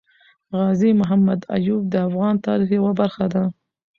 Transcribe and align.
غازي 0.57 0.89
محمد 1.01 1.39
ايوب 1.55 1.81
د 1.89 1.95
افغان 2.07 2.35
تاريخ 2.45 2.69
يوه 2.77 2.91
برخه 3.01 3.25
ده 3.33 3.43